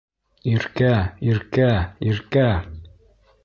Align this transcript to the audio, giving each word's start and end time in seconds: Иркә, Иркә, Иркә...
Иркә, 0.51 0.93
Иркә, 1.33 1.69
Иркә... 2.11 2.49